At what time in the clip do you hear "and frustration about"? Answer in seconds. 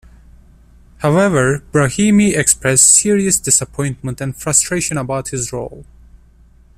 4.19-5.27